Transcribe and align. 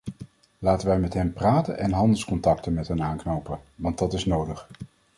Laten 0.59 0.87
wij 0.87 0.99
met 0.99 1.13
hen 1.13 1.33
praten 1.33 1.77
en 1.77 1.91
handelscontacten 1.91 2.73
met 2.73 2.87
hen 2.87 3.01
aanknopen, 3.01 3.59
want 3.75 3.97
dat 3.97 4.13
is 4.13 4.25
nodig. 4.25 4.67